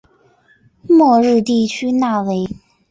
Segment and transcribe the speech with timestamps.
[0.81, 2.49] 莫热地区讷维。